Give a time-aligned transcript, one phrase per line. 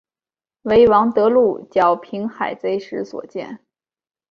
[0.63, 3.59] 为王得禄剿平海贼时所建。